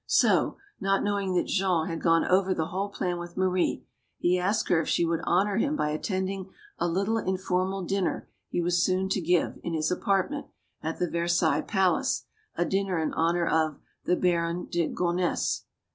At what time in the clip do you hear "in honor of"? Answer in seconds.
12.97-13.77